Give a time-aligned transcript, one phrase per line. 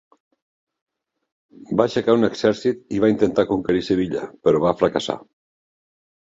[1.81, 5.19] Va aixecar un exèrcit i va intentar conquerir Sevilla, però va fracassar.